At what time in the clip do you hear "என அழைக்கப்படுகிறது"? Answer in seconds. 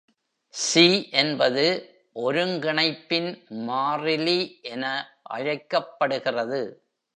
4.71-6.61